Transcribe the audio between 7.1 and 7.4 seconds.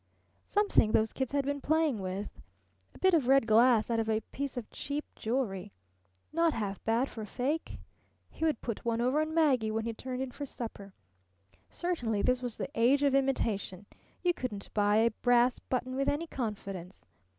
a